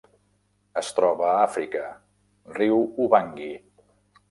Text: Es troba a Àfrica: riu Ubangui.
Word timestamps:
Es 0.81 0.89
troba 0.99 1.27
a 1.33 1.35
Àfrica: 1.43 1.85
riu 2.57 2.83
Ubangui. 3.07 3.55